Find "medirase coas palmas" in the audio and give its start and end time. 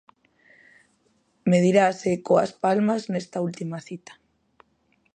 1.51-3.01